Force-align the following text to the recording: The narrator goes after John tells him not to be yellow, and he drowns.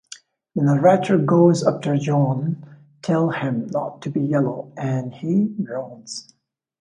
The 0.55 0.63
narrator 0.63 1.19
goes 1.19 1.63
after 1.63 1.95
John 1.95 2.65
tells 3.03 3.35
him 3.35 3.67
not 3.67 4.01
to 4.01 4.09
be 4.09 4.21
yellow, 4.21 4.71
and 4.75 5.13
he 5.13 5.53
drowns. 5.61 6.33